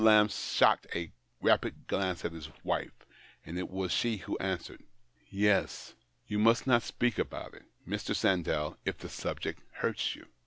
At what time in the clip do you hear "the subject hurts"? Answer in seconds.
8.97-10.15